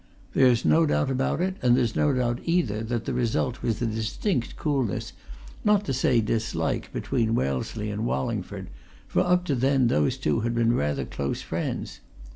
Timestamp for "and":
1.61-1.77, 7.91-8.07